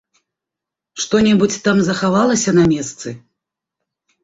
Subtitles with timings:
[1.03, 3.09] Што-небудзь там захавалася на месцы?